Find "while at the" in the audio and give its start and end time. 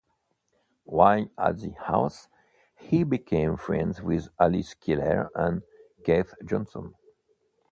0.85-1.73